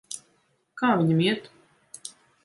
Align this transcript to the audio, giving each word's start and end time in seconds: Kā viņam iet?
Kā 0.81 0.87
viņam 1.01 1.21
iet? 1.25 1.45